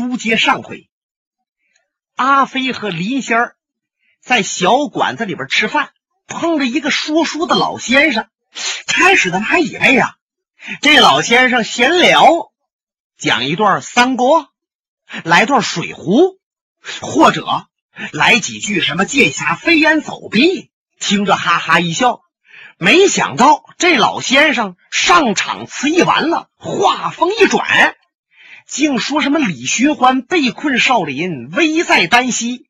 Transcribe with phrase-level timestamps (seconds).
[0.00, 0.88] 书接上回，
[2.16, 3.56] 阿飞和林仙儿
[4.22, 5.90] 在小馆子里边吃饭，
[6.26, 8.26] 碰着一个说书的老先生。
[8.86, 10.16] 开始他们还以为呀，
[10.80, 12.50] 这老先生闲聊，
[13.18, 14.48] 讲一段三国，
[15.22, 16.38] 来段水浒，
[17.02, 17.66] 或者
[18.12, 22.22] 来几句什么剑侠飞檐走壁，听着哈哈一笑。
[22.78, 27.94] 没想到这老先生上场词一完了，话锋一转，
[28.70, 32.68] 竟说什么李寻欢被困少林，危在旦夕，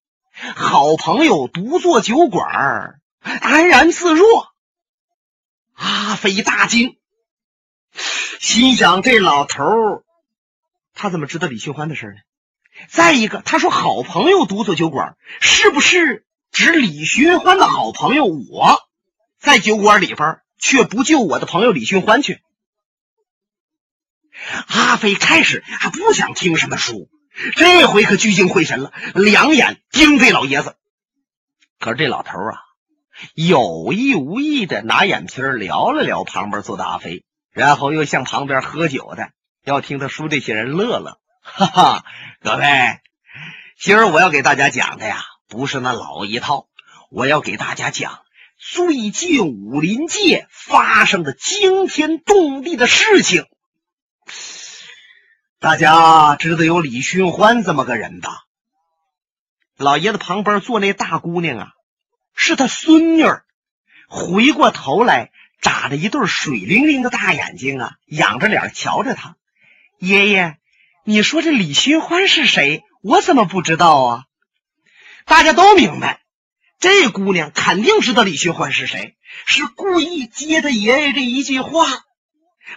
[0.57, 4.49] 好朋友独坐酒馆，安然自若。
[5.75, 6.97] 阿飞大惊，
[8.41, 10.03] 心想这老头儿，
[10.95, 12.15] 他怎么知道李寻欢的事呢？
[12.89, 18.81] 再一个，他说好朋友独坐酒馆，是不是指李寻欢的好朋友我？
[19.39, 22.41] 在酒馆里边，却不救我的朋友李寻欢去。
[24.67, 27.09] 阿飞开始还不想听什么书，
[27.57, 30.77] 这回可聚精会神了，两眼盯这老爷子。
[31.79, 32.59] 可是这老头啊，
[33.35, 39.31] 有意无意的拿眼皮撩了撩旁边坐的阿飞，然后又向旁边喝酒的
[39.65, 41.21] 要听他说这些人乐了。
[41.43, 42.05] 哈哈，
[42.43, 42.65] 各位，
[43.79, 46.67] 今儿我要给大家讲的呀，不是那老一套，
[47.11, 48.21] 我要给大家讲。
[48.59, 53.47] 最近武林界发生的惊天动地的事情，
[55.61, 58.31] 大家知道有李寻欢这么个人吧？
[59.77, 61.73] 老爷子旁边坐那大姑娘啊，
[62.35, 63.45] 是他孙女儿。
[64.09, 65.31] 回过头来，
[65.61, 69.37] 眨着一对水灵灵的大眼睛啊，仰着脸瞧着他。
[69.99, 70.57] 爷爷，
[71.05, 72.83] 你说这李寻欢是谁？
[73.03, 74.25] 我怎么不知道啊？
[75.27, 76.23] 大家都明白。
[76.79, 81.87] 这姑娘肯定知道李寻欢是谁，是故意接他爷爷这一句话，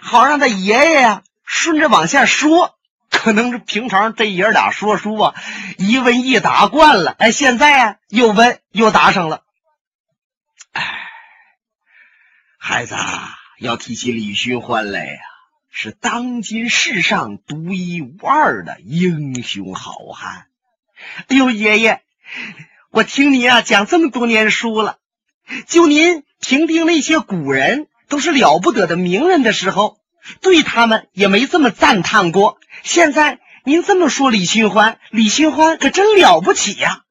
[0.02, 2.78] 好让他爷爷顺着往下说。
[3.10, 5.34] 可能是平常这爷俩说书啊，
[5.78, 9.44] 一问一答惯了，哎，现在啊又问又答上了。
[10.72, 10.82] 哎，
[12.58, 15.20] 孩子啊要提起李寻欢来呀，
[15.70, 20.46] 是当今世上独一无二的英雄好汉。
[21.28, 22.02] 哎呦，爷爷。
[22.90, 24.98] 我听你啊讲这么多年书了，
[25.68, 30.00] 就您评定那些古人都是了不得的名人的时候，
[30.40, 32.58] 对他们也没这么赞叹过。
[32.82, 37.04] 现在您这么说李寻欢，李寻欢可真了不起呀！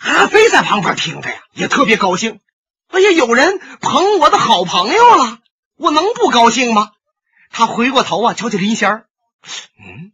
[0.00, 2.40] 阿飞在旁边听着呀，也特别高兴。
[2.88, 5.38] 哎呀，有人捧我的好朋友了，
[5.76, 6.92] 我能不高兴吗？
[7.50, 9.06] 他回过头啊，瞧见林仙儿，
[9.78, 10.12] 嗯，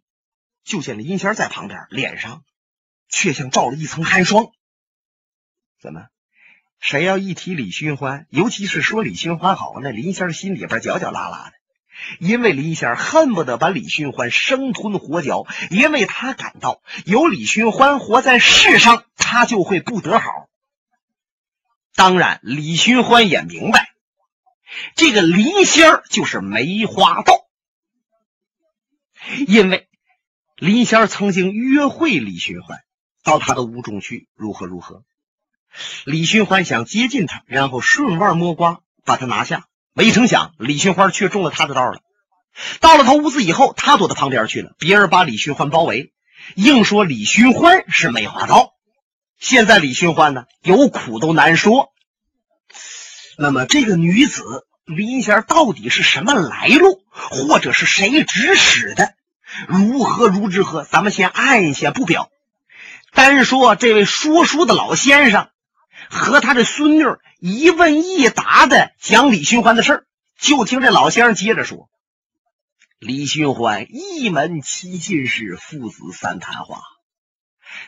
[0.64, 2.44] 就见林仙儿在旁边，脸上
[3.08, 4.52] 却像罩了一层寒霜。
[5.80, 6.06] 怎么？
[6.78, 11.52] 谁要一提李寻欢，尤其是说李寻欢好，那林仙心里边绞绞拉拉的，
[12.18, 20.48] 因为林仙恨不得把李寻欢生吞活嚼，因为他感到有李寻欢活在世上，他就会不得好。
[21.94, 23.90] 当然，李寻欢也明白，
[24.96, 27.34] 这个林仙就是梅花道，
[29.46, 29.88] 因为
[30.56, 32.80] 林仙曾经约会李寻欢，
[33.22, 35.04] 到他的屋中去，如何如何。
[36.04, 42.00] 李寻欢想接近他，然后顺腕摸瓜把他拿下，没成想李寻欢却中了他的道了。
[42.80, 44.72] 到了他屋子以后，他躲到旁边去了。
[44.78, 46.12] 别人把李寻欢包围，
[46.54, 48.72] 硬说李寻欢是梅花刀。
[49.38, 51.92] 现在李寻欢呢，有苦都难说。
[53.38, 59.14] 那么这个女子林仙到底是什么来路，或者是谁指使的？
[59.66, 60.84] 如何如之何？
[60.84, 62.30] 咱们先按下不表，
[63.12, 65.48] 单说这位说书的老先生。
[66.12, 67.04] 和他的孙女
[67.40, 70.06] 一问一答的讲李寻欢的事儿，
[70.38, 71.88] 就听这老先生接着说
[73.00, 76.82] ：“李寻欢一门七进士，父子三谈话，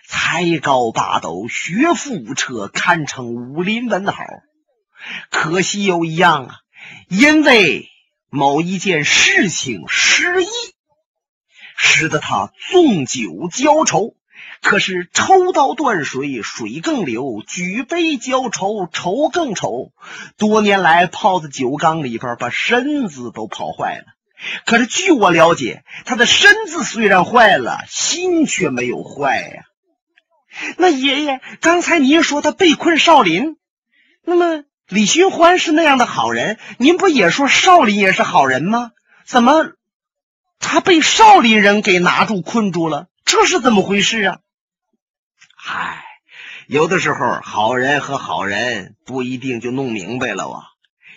[0.08, 4.24] 才高八斗，学富五车，堪称武林文豪。
[5.30, 6.56] 可惜有一样啊，
[7.10, 7.90] 因为
[8.30, 10.48] 某一件事情失忆，
[11.76, 14.16] 使得他纵酒浇愁。”
[14.64, 19.92] 可是抽刀断水，水更流；举杯浇愁，愁更愁。
[20.38, 24.04] 多年来泡在酒缸里边，把身子都泡坏了。
[24.64, 29.64] 可是据我了解，他的身子虽然坏了，心却没有坏呀。
[30.78, 33.58] 那爷爷，刚才您说他被困少林，
[34.24, 38.92] 那么李寻欢是那样的好人，您不也说少林也是好人吗？
[39.26, 39.72] 怎么
[40.58, 43.08] 他被少林人给拿住困住了？
[43.26, 44.38] 这是怎么回事啊？
[45.66, 46.04] 嗨，
[46.66, 50.66] 有的时候好人和好人不一定就弄明白了哇，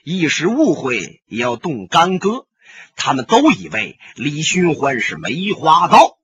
[0.05, 2.47] 一时误会也要动干戈。
[2.95, 6.17] 他们都以为李寻欢是梅花刀，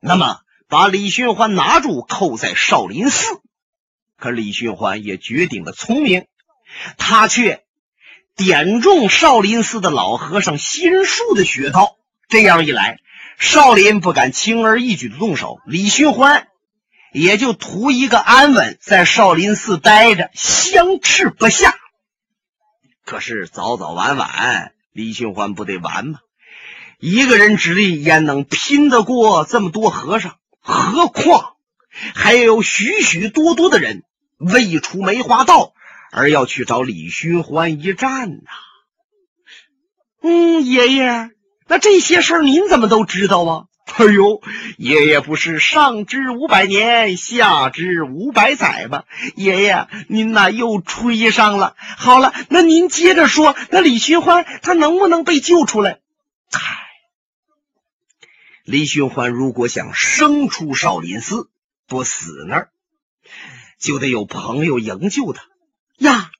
[0.00, 3.40] 那么把李寻欢拿住，扣在少林寺。
[4.16, 6.26] 可李寻欢也绝顶的聪明，
[6.96, 7.62] 他却
[8.34, 11.96] 点中少林寺的老和尚心术的穴道。
[12.28, 12.98] 这样一来，
[13.38, 16.48] 少林不敢轻而易举的动手，李寻欢
[17.12, 21.74] 也就图一个安稳，在少林寺待着，相持不下。
[23.04, 26.20] 可是早早晚晚，李寻欢不得完吗？
[26.98, 30.36] 一个人之力焉能拼得过这么多和尚？
[30.60, 31.54] 何况
[32.14, 34.02] 还有许许多多的人
[34.36, 35.72] 未出梅花道，
[36.10, 38.50] 而要去找李寻欢一战呐！
[40.20, 41.30] 嗯，爷爷，
[41.68, 43.64] 那这些事儿您怎么都知道啊？
[43.96, 44.42] 哎呦，
[44.76, 49.04] 爷爷不是上知五百年，下知五百载吗？
[49.34, 51.74] 爷爷，您呐又吹上了。
[51.96, 55.98] 好了，那您接着说，那李寻欢他能不能被救出来？
[56.52, 56.60] 唉。
[58.64, 61.48] 李寻欢如果想生出少林寺，
[61.86, 62.70] 不死那儿，
[63.80, 65.42] 就得有朋友营救他
[65.96, 66.30] 呀。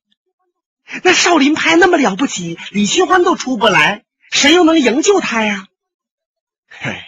[1.03, 5.67] 那少林派那么了不起，李寻欢都出不来，谁又能营救他呀？
[6.69, 7.03] 嘿，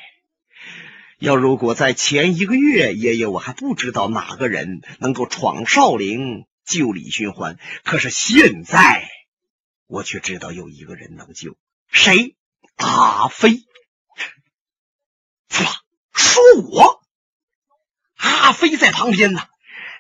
[1.21, 9.07] 要如果在前一个月，爷爷我还不知道哪个人能够闯少林救李寻欢，可是现在
[9.87, 11.59] 我却知道有一个人能救，
[11.91, 12.37] 谁？
[12.77, 13.65] 阿飞。
[16.13, 17.03] 说我
[18.17, 19.43] 阿飞在旁边呢，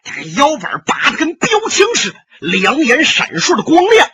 [0.02, 4.10] 这个腰板拔的跟标枪似的，两眼闪烁的光亮。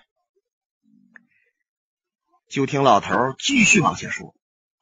[2.49, 4.35] 就听老头继续往下说：“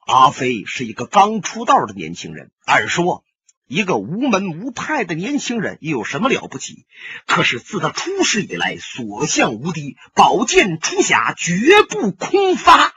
[0.07, 2.51] 阿飞是一个刚出道的年轻人。
[2.65, 3.25] 按说，
[3.67, 6.87] 一个无门无派的年轻人又有什么了不起？
[7.27, 12.95] 可是自他出世以来，所向无敌，宝剑出匣，绝不空发。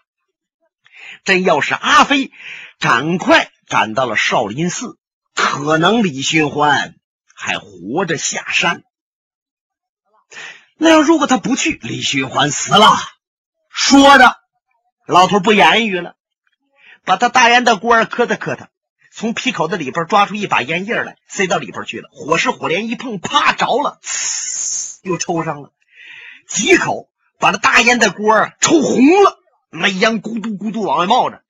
[1.23, 2.31] 真要是阿飞，
[2.79, 4.97] 赶快！”赶到了少林寺，
[5.35, 6.95] 可能李寻欢
[7.35, 8.85] 还活着下山。
[10.77, 12.87] 那要如果他不去，李寻欢死了。
[13.69, 14.37] 说着，
[15.05, 16.15] 老头不言语了，
[17.07, 18.67] 把他大烟的锅儿磕他磕他，
[19.13, 22.09] 从皮口子里边抓出一把烟叶来，塞到里边去了。
[22.11, 24.01] 火石火镰一碰，啪着了，
[25.03, 25.71] 又抽上了
[26.49, 27.09] 几口，
[27.39, 29.39] 把那大烟的锅儿抽红了，
[29.69, 31.41] 那烟咕嘟咕嘟往外冒着。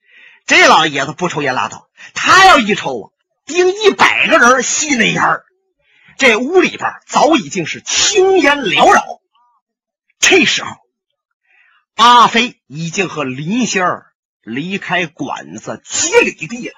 [0.46, 3.10] 这老爷子不抽烟拉倒，他要一抽啊，
[3.48, 5.44] 顶一百个人吸那烟儿。
[6.20, 9.04] 这屋里边早已经是青烟缭绕。
[10.20, 10.70] 这时候，
[11.96, 14.07] 阿飞已经和林仙儿
[14.48, 16.74] 离开馆子几里地了，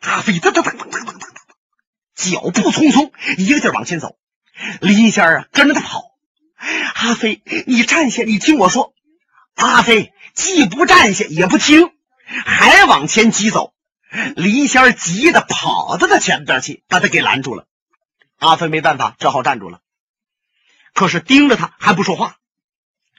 [0.00, 1.30] 阿飞噔噔噔噔噔噔噔噔，
[2.16, 4.18] 脚步匆匆，一个劲往前走。
[4.80, 6.02] 林仙儿啊，跟着他跑。
[6.96, 8.94] 阿飞，你站下，你听我说。
[9.54, 11.92] 阿飞既不站下，也不听，
[12.26, 13.72] 还往前急走。
[14.34, 17.68] 林仙儿急得跑到他前边去，把他给拦住了。
[18.38, 19.80] 阿飞没办法，只好站住了。
[20.94, 22.38] 可是盯着他还不说话，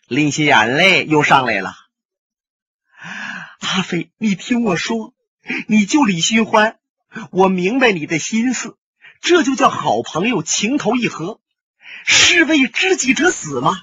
[0.08, 1.76] 林心眼泪又上来了。
[3.60, 5.14] 阿飞，你听我说，
[5.68, 6.78] 你救李寻欢，
[7.32, 8.78] 我明白你的心思，
[9.22, 11.40] 这就叫好朋友情投意合。
[12.06, 13.82] 士为知己者死吗？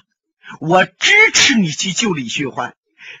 [0.59, 2.75] 我支持你去救李寻欢，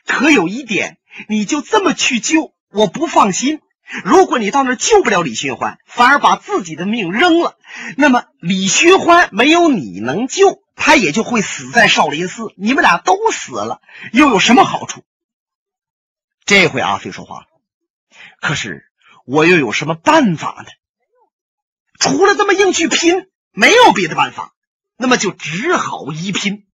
[0.05, 0.97] 可有一点。
[1.27, 3.59] 你就这么去救，我不放心。
[4.03, 7.57] 如果你到那儿救不了李寻欢，反而把自己的命扔了，
[7.97, 12.47] 那么李寻欢没有你能救，他也就会死在少林寺。
[12.57, 15.03] 你们俩都死了，又有什么好处？
[16.53, 17.47] 这回阿飞说话了，
[18.39, 18.85] 可是
[19.25, 20.69] 我又有什么办法呢？
[21.99, 24.53] 除了这么硬去拼，没有别的办法，
[24.95, 26.67] 那么就只好一拼。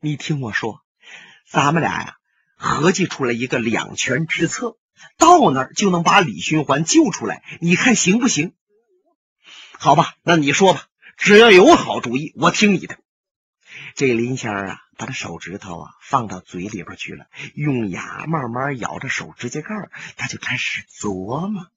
[0.00, 0.82] 你听我说。
[1.46, 2.16] 咱们俩呀，
[2.56, 4.78] 合计出来一个两全之策，
[5.18, 7.44] 到那儿就能把李寻欢救出来。
[7.60, 8.54] 你看行不行？
[9.78, 10.86] 好吧，那你说吧，
[11.18, 12.96] 只要有好主意，我听你的。
[13.94, 19.68] 这林仙儿啊，把他手指头啊放到嘴里边去了，用牙慢慢咬着手指甲盖
[20.16, 21.68] 他就开始琢磨。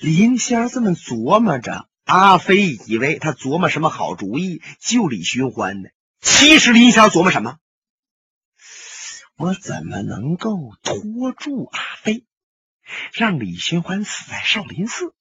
[0.00, 5.88] 林仙儿这么琢磨着，阿飞以为他琢磨什么好主意救李寻欢呢？
[6.20, 7.58] 其实林仙儿琢磨什么？
[9.36, 12.24] 我怎么能够拖住阿飞，
[13.12, 15.14] 让李寻欢死在少林寺？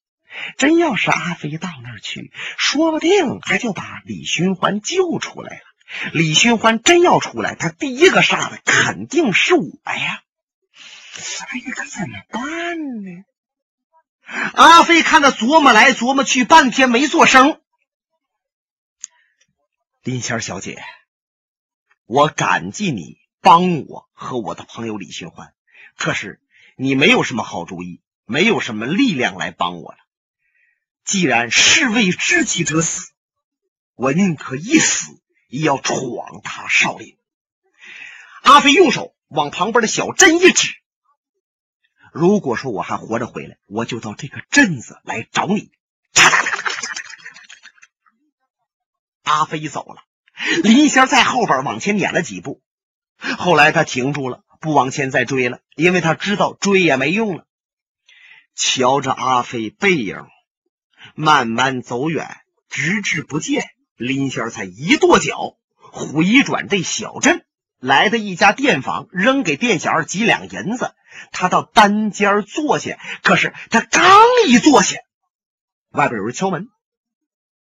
[0.57, 5.61] 真要是阿飞到那儿去，说不定还就把李寻欢救出来了。
[6.13, 10.23] 李寻欢真要出来，他第一个杀的肯定是我呀！
[11.49, 13.23] 哎呀，可怎么办呢？
[14.53, 17.59] 阿飞看他琢磨来琢磨去，半天没做声。
[20.03, 20.81] 林仙小姐，
[22.05, 23.19] 我感激你。
[23.43, 25.55] 帮我和我的朋友李寻欢，
[25.97, 26.39] 可是
[26.75, 29.97] 你没有什么好主意，没有什么力量来帮我了。
[31.11, 33.11] 既然士为知己者死，
[33.95, 35.99] 我宁可一死也要闯
[36.41, 37.17] 他少林。
[38.43, 40.69] 阿飞用手往旁边的小镇一指
[42.13, 45.73] ：“如果说我还活着回来，我就到这个镇子来找你。
[49.23, 50.05] ”阿飞走了，
[50.63, 52.61] 林仙在后边往前撵了几步，
[53.37, 57.45] 后来他停住了，不往前再追了，因为他知道追也没用了。
[58.55, 60.15] 瞧着阿飞背影
[61.15, 62.37] 慢慢走远，
[62.69, 63.63] 直至不见，
[63.95, 67.45] 林仙才一跺脚回转这小镇，
[67.79, 70.93] 来到一家店房，扔给店小二几两银子，
[71.31, 72.97] 他到单间坐下。
[73.23, 74.99] 可是他刚一坐下，
[75.89, 76.69] 外边有人敲门，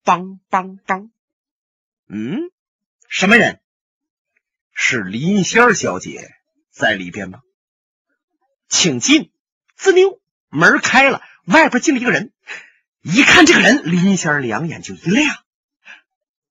[0.05, 1.11] 梆梆梆。
[2.09, 2.51] 嗯，
[3.09, 3.61] 什么人？
[4.75, 6.31] 是林仙儿小姐
[6.71, 7.41] 在里边吗？
[8.69, 9.31] 请进。
[9.75, 12.33] 滋溜，门开了，外边进了一个人。
[13.03, 15.37] 一看这个人，林仙儿两眼就一亮，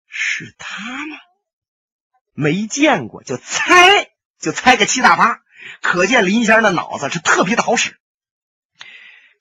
[0.07, 1.17] 是他吗？
[2.33, 5.39] 没见过，就猜，就猜个七大八。
[5.81, 7.97] 可见林仙儿的脑子是特别的好使。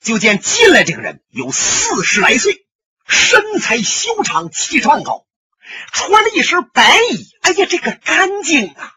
[0.00, 2.64] 就见进来这个人有四十来岁，
[3.06, 5.26] 身材修长，气壮高。
[5.92, 8.92] 穿了一身白衣，哎呀，这个干净啊，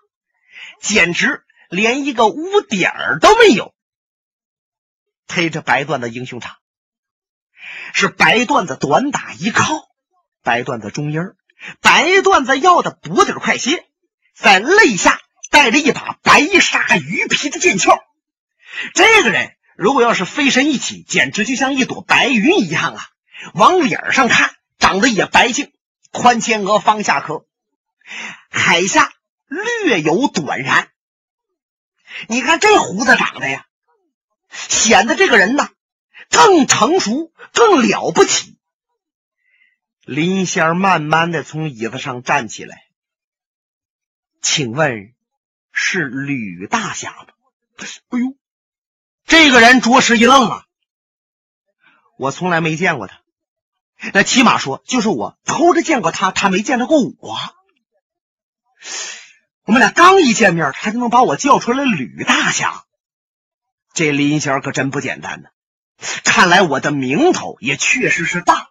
[0.81, 3.73] 简直连一个污点儿都没有。
[5.27, 6.55] 推着白缎的英雄长，
[7.93, 9.87] 是白缎子短打一靠，
[10.43, 11.19] 白缎子中音
[11.81, 13.85] 白缎子要的补底快些，
[14.35, 17.99] 在肋下带着一把白纱鱼皮的剑鞘。
[18.93, 23.09] 这个人如果要是飞身一起，简直就像一朵白云一样啊！
[23.53, 25.71] 往脸上看，长得也白净。
[26.11, 27.45] 宽肩额，方下颏，
[28.49, 29.11] 海下
[29.47, 30.85] 略有短髯。
[32.27, 33.65] 你看这胡子长的呀，
[34.51, 35.69] 显得这个人呐
[36.29, 38.57] 更成熟，更了不起。
[40.05, 42.83] 林仙儿慢慢的从椅子上站起来，
[44.41, 45.13] 请问
[45.71, 47.27] 是吕大侠吗？
[48.09, 48.37] 哎呦，
[49.25, 50.65] 这个人着实一愣啊，
[52.17, 53.21] 我从来没见过他。
[54.13, 57.37] 那起码说，就是我偷着见过他，他没见着过我。
[59.63, 62.83] 我们俩刚一见面，他就能把我叫出来吕大侠，
[63.93, 65.49] 这林仙儿可真不简单呢。
[66.23, 68.69] 看来我的名头也确实是大。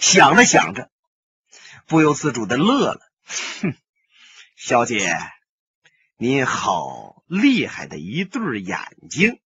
[0.00, 0.90] 想着想着，
[1.86, 3.00] 不由自主的乐了。
[3.62, 3.74] 哼，
[4.56, 5.16] 小姐，
[6.16, 8.78] 您好厉害的一对眼
[9.10, 9.40] 睛。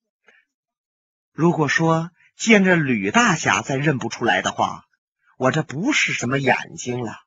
[1.32, 2.10] 如果说。
[2.36, 4.86] 见着吕大侠再认不出来的话，
[5.38, 7.20] 我这不是什么眼睛了，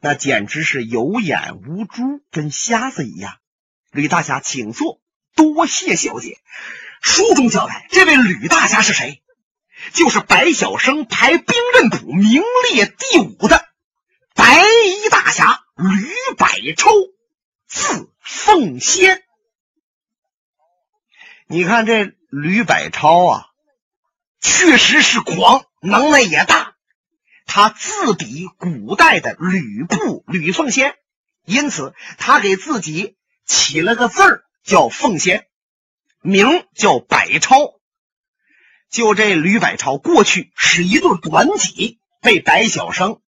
[0.00, 3.38] 那简直是有眼无珠，跟瞎子一样。
[3.92, 5.00] 吕大侠，请坐，
[5.36, 6.40] 多谢小姐。
[7.06, 9.22] 书中交代，这位吕大侠是谁？
[9.92, 13.64] 就是白晓生排兵刃谱名列第五的
[14.34, 16.90] 白衣大侠吕百超，
[17.68, 19.22] 字凤仙。
[21.46, 23.46] 你看这吕百超啊。
[24.40, 26.74] 确实是狂，能耐也大。
[27.46, 30.96] 他自比古代的吕布、吕奉先，
[31.44, 35.46] 因此他给自己起了个字儿叫奉先，
[36.26, 37.80] 名叫百超。
[38.90, 43.20] 就这吕百超，过去是一对短戟，被白晓生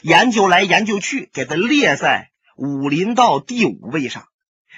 [0.00, 4.26] 研究来研究去，给他列在武林道第五位上，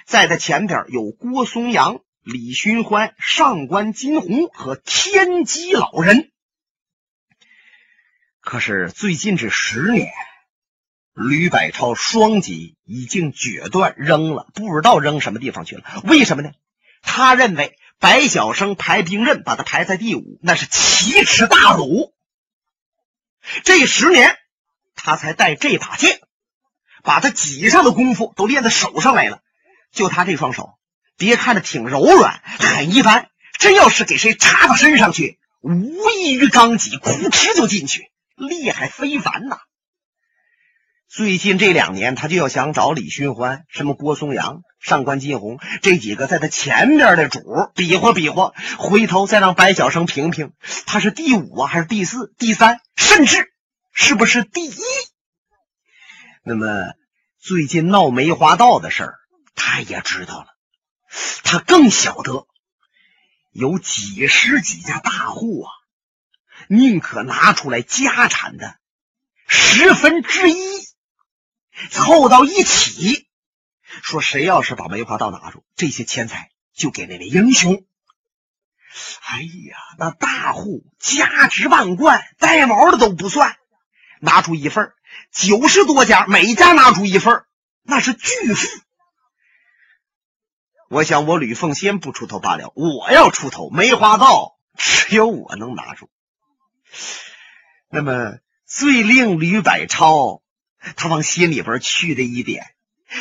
[0.05, 2.01] 在他前边有郭松阳。
[2.27, 6.31] 李寻欢、上官金鸿和天机老人，
[8.39, 10.11] 可是最近这十年，
[11.13, 15.83] 吕百超双戟已经决断扔了，不知道扔什么地方去了。
[16.05, 16.51] 为什么呢？
[17.05, 22.13] 他认为白晓生排兵刃把他排在第五，那是奇耻大辱。
[23.63, 24.37] 这十年，
[24.95, 26.19] 他才带这把剑，
[27.03, 29.39] 把他戟上的功夫都练在手上来了。
[29.91, 30.77] 就他这双手。
[31.17, 33.29] 别看着挺柔软，很一般。
[33.57, 39.59] 真要是给谁插到身上去，无异于钢戟，噗哧就进去，厉害非凡呐！
[41.15, 47.39] 最近这两年，他就要想找李寻欢、什么郭松阳、上官金虹这几个在他前面的主
[47.73, 50.51] 比划比划，回头再让白晓生评评，
[50.85, 53.49] 他是第五啊，还是第四、第三，甚至
[53.93, 54.75] 是不是第一？
[56.43, 56.67] 那么
[57.39, 59.15] 最近闹梅花道的事儿，
[59.55, 60.47] 他也知道了。
[61.45, 62.45] 他更晓得，
[63.53, 65.71] 有几十几家大户啊，
[66.67, 68.75] 宁可拿出来家产的
[69.47, 70.74] 十分之一，
[71.89, 73.27] 凑到一起，
[73.83, 77.85] 说谁要是把梅花道拿住，这些钱财就给那位英雄。
[79.25, 83.57] 哎呀，那大户家值万贯，带毛的都不算，
[84.19, 84.93] 拿出一份
[85.31, 87.43] 九十多家，每家拿出一份
[87.83, 88.67] 那是巨富。
[90.87, 96.09] 我想，我吕奉先不出头罢了，我要出头，梅花道只有我能拿住。
[97.89, 100.41] 那么，最令吕百超
[100.95, 102.65] 他往心里边去的一点，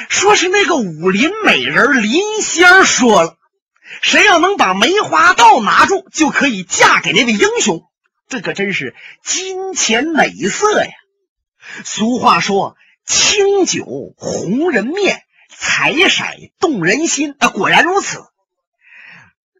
[0.08, 3.36] 说是那个武林美人林仙说了。
[4.00, 7.84] 谁要能把梅花道拿住，就可以嫁给那位英雄。
[8.28, 10.90] 这可真是金钱美色呀！
[11.84, 13.84] 俗话说：“清酒
[14.16, 16.24] 红人面，彩色
[16.58, 18.24] 动人心。”啊，果然如此。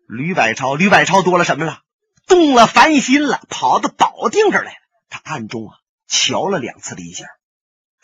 [0.09, 1.81] 吕百超，吕百超多了什么了？
[2.27, 4.79] 动了凡心了，跑到保定这儿来了。
[5.11, 5.77] 他暗中啊
[6.09, 7.31] 瞧了两次林仙儿。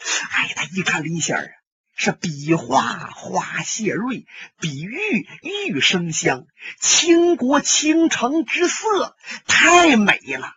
[0.33, 1.53] 哎，他一看林仙儿啊。
[1.97, 4.25] 是比花花谢瑞，
[4.59, 6.47] 比玉玉生香，
[6.81, 9.17] 倾国倾城之色，
[9.47, 10.55] 太美了，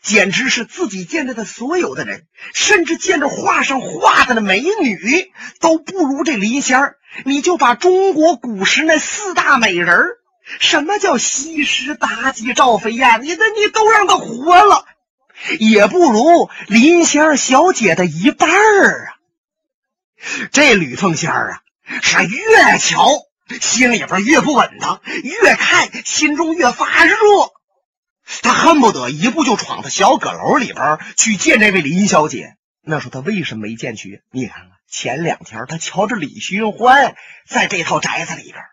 [0.00, 6.98] 简直是自己见到的所有的人，甚至见着画上画的那美女，都不如这林仙儿。
[7.24, 10.18] 你就把中国古时那四大美人儿，
[10.60, 14.86] 什么叫西施、妲己、赵飞燕，你的你都让她活了，
[15.58, 19.16] 也不如林仙儿小姐的一半儿啊。
[20.52, 21.62] 这吕凤仙儿啊，
[22.02, 23.08] 是越瞧
[23.60, 27.16] 心里边越不稳当，越看心中越发热。
[28.42, 32.56] 他恨不得一步就闯到小阁楼里边去见这位林小姐。
[32.80, 34.22] 那说他为什么没见去？
[34.32, 37.14] 你看看前两天他瞧着李寻欢
[37.48, 38.64] 在这套宅子里边，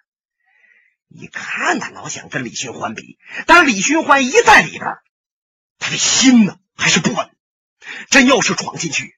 [1.08, 4.98] 你看他老想跟李寻欢比，但是李寻欢一在里边，
[5.78, 7.30] 他的心呢还是不稳。
[8.10, 9.16] 真要是闯进去。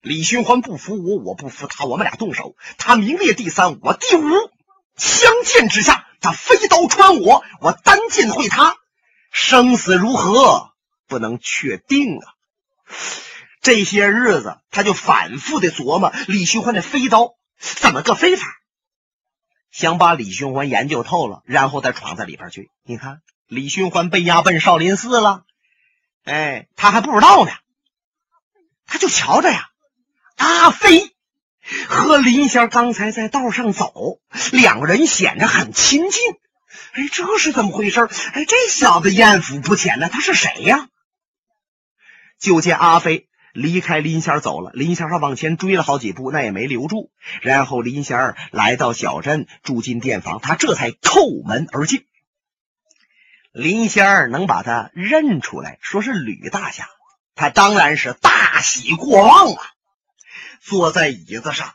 [0.00, 4.22] 李寻欢不服我，我不服他，我们俩动手，他名列第三，我第五。
[4.96, 8.76] 相见之下，他飞刀穿我，我单剑会他，
[9.30, 10.72] 生死如何
[11.06, 12.34] 不能确定啊！
[13.60, 18.46] 这些日子，他就反复的琢磨李寻欢的飞刀怎么个飞法，
[19.70, 22.70] 想把李寻欢研究透了，然后再闯在里边去。
[22.82, 25.44] 你看，李寻欢被押奔少林寺了，
[26.28, 27.52] 哎，他还不知道呢，
[28.86, 29.70] 他就瞧着呀。
[30.36, 31.14] 阿飞
[31.88, 34.20] 和林仙刚才在道上走，
[34.52, 36.20] 两个人显得很亲近。
[36.92, 38.08] 哎，这是怎么回事？
[38.34, 40.88] 哎，这小子艳福不浅呢，他是谁呀？
[42.38, 47.10] 就见阿飞离开林仙走了，林仙还往前追了好几步，那也没留住。
[47.40, 52.04] 然后林仙来到小镇，住进店房，他这才叩门而进。
[53.58, 56.88] 林仙儿能把他认出来，说是吕大侠，
[57.34, 59.66] 他当然是大喜过望啊。
[60.60, 61.74] 坐在椅子上，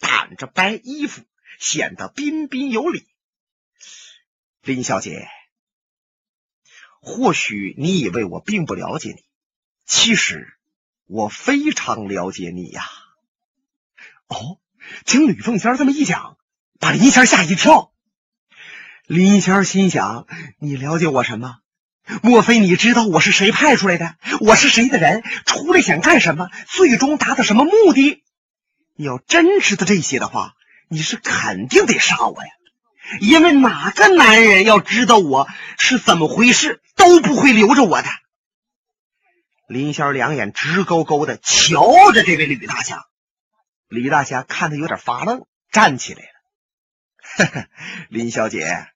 [0.00, 1.22] 掸着白衣服，
[1.60, 3.06] 显得彬彬有礼。
[4.60, 5.28] 林小姐，
[7.00, 9.24] 或许你以为我并不了解你，
[9.86, 10.52] 其实
[11.06, 12.82] 我非常了解你呀。
[14.26, 14.58] 哦，
[15.04, 16.38] 听吕凤仙这么一讲，
[16.80, 17.92] 把林仙吓一跳。
[19.08, 20.26] 林仙心想：
[20.58, 21.56] 你了解我什么？
[22.22, 24.16] 莫非你知道我是谁派出来的？
[24.40, 25.22] 我是谁的人？
[25.46, 26.50] 出来想干什么？
[26.66, 28.22] 最终达到什么目的？
[28.96, 30.52] 你要真知道这些的话，
[30.88, 32.50] 你是肯定得杀我呀！
[33.22, 38.08] 因为哪个男人要知道我是怎么回事，都不会留着我的。
[39.68, 43.06] 林仙两眼直勾勾的瞧着这位吕大侠，
[43.88, 47.68] 李大侠看他有点发愣，站起来了。
[48.10, 48.88] 林小姐。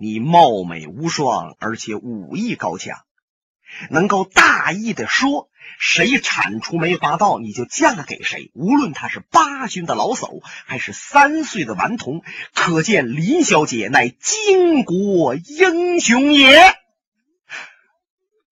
[0.00, 2.96] 你貌美无双，而且武艺高强，
[3.90, 8.50] 能够大意的说谁铲除梅花道，你就嫁给谁。
[8.54, 12.22] 无论他是八旬的老叟，还是三岁的顽童，
[12.54, 16.74] 可见林小姐乃巾帼英雄也。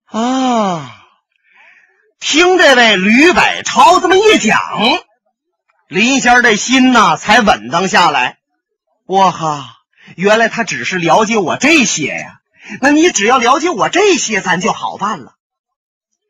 [0.04, 1.06] 啊！
[2.20, 4.60] 听这位吕百超这么一讲，
[5.88, 8.38] 林仙儿的心呐才稳当下来。
[9.06, 9.77] 我哈！
[10.16, 12.40] 原来他只是了解我这些呀，
[12.80, 15.34] 那你只要了解我这些，咱就好办了。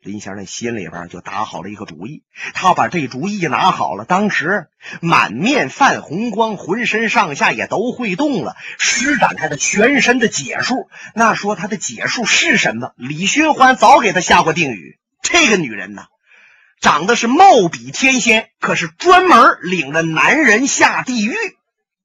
[0.00, 2.22] 林仙儿心里边就打好了一个主意，
[2.54, 4.68] 他把这主意拿好了，当时
[5.00, 10.88] 满面泛红光，浑身上下也都会动了，施展他的全身的解数。
[11.14, 12.92] 那说他的解数是什么？
[12.96, 16.04] 李寻欢早给他下过定语：这个女人呢，
[16.80, 21.34] 长得是貌比天仙，可是专门领着男人下地狱。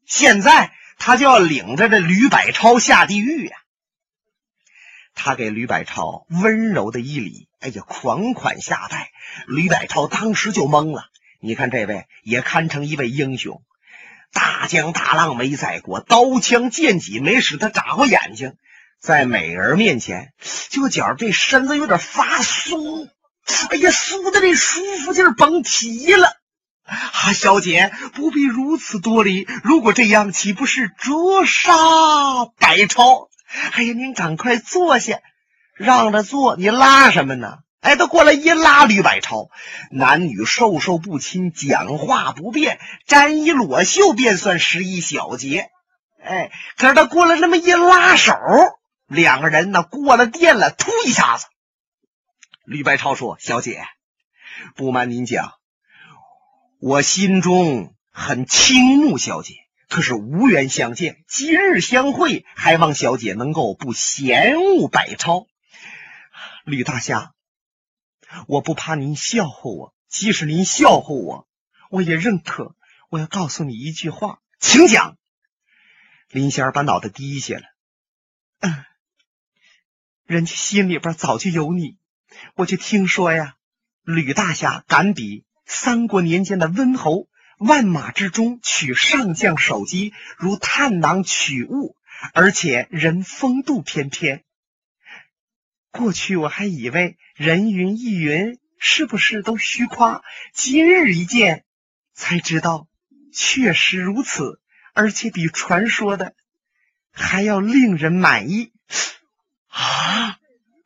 [0.06, 0.72] 现在。
[0.98, 3.58] 他就要领着这吕百超下地狱呀！
[5.16, 9.12] 他给吕百超温柔的一礼，哎呀，款款下拜。
[9.48, 11.06] 吕百超当时就懵了。
[11.40, 13.62] 你看这位也堪称一位英雄，
[14.32, 18.56] 大江大浪没载过，刀枪剑戟没使他眨过眼睛，
[19.00, 20.34] 在美人面前，
[20.70, 23.10] 就觉着这身子有点发酥，
[23.70, 26.43] 哎呀，酥的这舒服劲甭提了。
[26.84, 33.30] 啊，小姐不必如此多礼，如果这样，岂不是折杀百超？
[33.72, 35.20] 哎呀，您赶快坐下，
[35.76, 37.60] 让着坐，你拉什么呢？
[37.80, 39.50] 哎，他过来一拉吕百超，
[39.92, 45.70] 男女授受不亲，讲话不便，沾衣裸袖便算十一小节。
[46.22, 48.34] 哎，可是他过来那么一拉手，
[49.08, 51.46] 两个人呢过了电了，突一下子，
[52.66, 53.84] 吕百超说：“小姐，
[54.76, 55.54] 不瞒您讲。”
[56.86, 59.54] 我心中很倾慕小姐，
[59.88, 65.48] 可是无缘相见，今日相会，还望小姐能够不嫌恶百超。
[66.66, 67.34] 吕大侠，
[68.48, 71.48] 我不怕您笑话我，即使您笑话我，
[71.90, 72.76] 我也认可。
[73.08, 75.18] 我要告诉你一句话，请讲。
[76.32, 77.64] 林仙儿把脑袋低下了，
[78.60, 78.84] 嗯，
[80.26, 81.98] 人家心里边早就有你，
[82.56, 83.56] 我就听说呀，
[84.04, 85.46] 吕大侠敢比。
[85.66, 91.96] 三国年间的温侯，万马之中取上将首级，如探囊取物，
[92.34, 94.44] 而且人风度翩翩。
[95.92, 100.24] 过去我还以为人云亦云，是不是都虚夸？
[100.54, 101.64] 今日一见，
[102.14, 102.88] 才知道
[103.32, 104.60] 确实如此，
[104.94, 106.34] 而且比传说的
[107.12, 108.72] 还要令人满意。
[109.68, 110.38] 啊，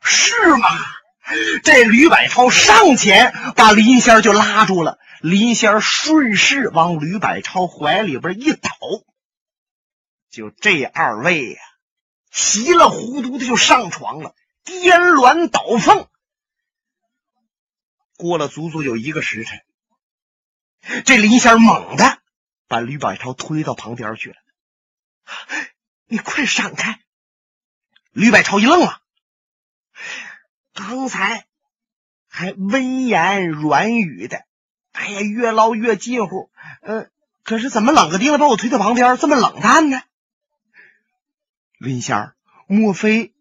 [0.02, 0.70] 是吗？
[1.64, 8.70] 这吕百超上前把林仙儿就拉住了，林仙儿顺势往吕百超怀里边一倒，
[10.30, 11.60] 就这二位呀，
[12.32, 16.08] 稀里糊涂的就上床了，颠鸾倒凤。
[18.16, 22.20] 过了足足有一个时辰，这林仙儿猛地
[22.68, 24.38] 把吕百超推到旁边去了，
[26.06, 27.02] 你快闪开！
[28.12, 29.02] 吕百超一愣了。
[30.78, 31.46] 刚才
[32.30, 34.44] 还温言软语的，
[34.92, 36.52] 哎呀，越唠越近乎。
[36.82, 37.10] 嗯，
[37.44, 40.04] 可是怎么冷个丁子把我推到旁边，这么冷淡呢？
[41.80, 42.36] 林仙儿，
[42.68, 43.34] 莫非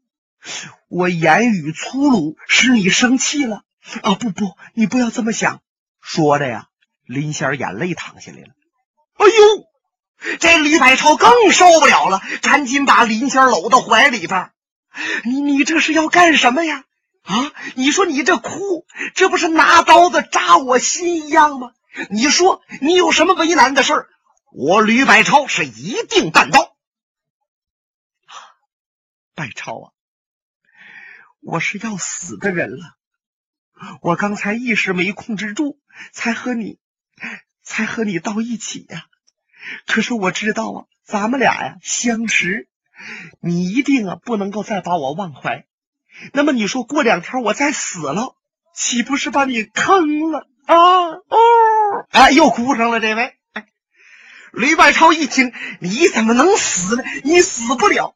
[0.88, 3.64] 我言语粗鲁，使你生气了？
[4.03, 5.61] 啊，不不，你不要这么想。
[6.01, 6.68] 说着呀，
[7.05, 8.49] 林仙儿眼泪淌下来了。
[9.12, 14.53] 哎呦，这李百超更受不了了，赶紧把林仙儿搂到怀里边。
[15.25, 16.85] 你你这是要干什么呀？
[17.26, 17.52] 啊！
[17.74, 21.72] 你说你这哭，这不是拿刀子扎我心一样吗？
[22.10, 24.08] 你说你有什么为难的事儿？
[24.52, 26.70] 我吕百超是一定担当。
[29.34, 29.92] 百超啊，
[31.40, 32.96] 我是要死的人了。
[34.00, 35.78] 我刚才一时没控制住，
[36.12, 36.78] 才和你，
[37.62, 39.06] 才和你到一起呀。
[39.86, 42.68] 可是我知道啊，咱们俩呀相识，
[43.40, 45.66] 你一定啊不能够再把我忘怀。
[46.33, 48.35] 那么你说过两天我再死了，
[48.74, 50.76] 岂不是把你坑了啊？
[50.76, 51.22] 哦，
[52.11, 53.00] 哎，又哭上了。
[53.00, 53.66] 这位，哎，
[54.52, 57.05] 吕百超一听，你怎么能死呢？
[57.24, 58.14] 你死不了。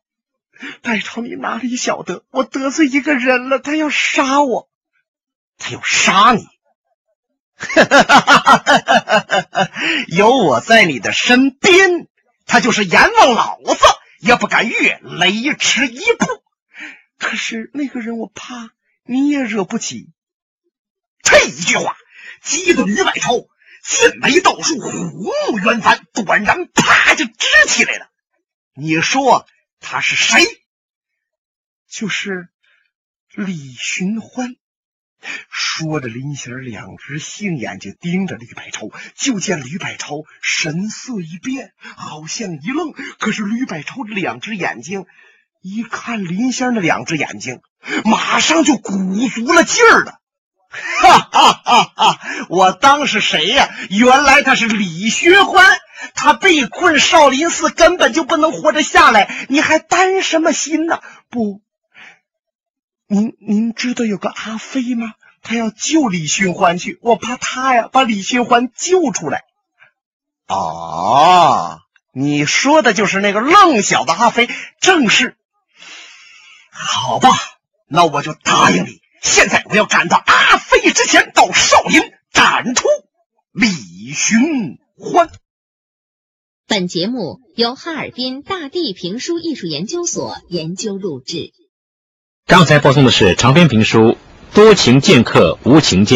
[0.82, 4.68] 百超，你哪里晓得，我得罪一个人了，他要杀我，
[5.58, 6.46] 他要杀你。
[10.08, 12.08] 有我在你的身边，
[12.46, 13.76] 他就是阎王老子
[14.18, 16.39] 也不敢越雷池一步。
[17.20, 18.70] 可是那个人，我怕
[19.04, 20.11] 你也惹不起。
[21.22, 21.94] 这一句话
[22.42, 23.46] 激得吕百超
[23.85, 28.11] 剑眉倒竖，虎目圆翻，短然啪就支起来了。
[28.74, 29.46] 你说
[29.80, 30.42] 他是谁？
[31.88, 32.48] 就是
[33.35, 34.56] 李寻欢。
[35.50, 42.92] 说着，林仙两只杏眼睛盯着吕百超，就见吕百超神色一变，好像一愣。
[43.18, 45.04] 可是吕百超这两只眼睛。
[45.60, 47.60] 一看林仙的两只眼睛，
[48.04, 48.92] 马上就鼓
[49.28, 50.20] 足了劲儿了。
[50.72, 52.20] 哈哈哈哈！
[52.48, 53.68] 我当是谁呀？
[53.90, 55.66] 原来他是李寻欢，
[56.14, 59.46] 他被困少林寺，根本就不能活着下来。
[59.48, 61.00] 你还担什么心呢？
[61.28, 61.60] 不，
[63.08, 65.14] 您您知道有个阿飞吗？
[65.42, 69.42] 他要救李寻欢去，我怕他呀把李寻欢救出来。
[70.46, 71.80] 啊，
[72.12, 74.48] 你说的就是那个愣小子阿飞，
[74.80, 75.36] 正是。
[76.80, 77.28] 好吧，
[77.86, 79.00] 那我就答应你。
[79.22, 82.00] 现在我要赶到阿飞之前，到少林
[82.32, 82.88] 斩出
[83.52, 83.66] 李
[84.12, 85.30] 寻欢。
[86.66, 91.52] 本节目由哈尔滨大地评书艺术研究所研究录制。
[92.46, 93.98] 刚才播送的是长篇评书
[94.54, 96.06] 《多情剑客无情剑》。